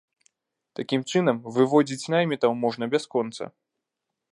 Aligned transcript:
Такім 0.79 1.01
чынам, 1.11 1.37
выводзіць 1.59 2.09
наймітаў 2.15 2.51
можна 2.67 2.83
бясконца. 2.97 3.43